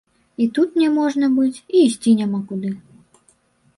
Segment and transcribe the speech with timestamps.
[0.43, 2.73] І тут няможна быць, і ісці няма куды.